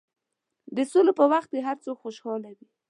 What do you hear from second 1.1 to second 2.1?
په وخت کې هر څوک